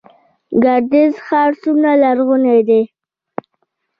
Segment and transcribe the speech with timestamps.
[0.63, 2.81] ګردیز ښار څومره لرغونی دی؟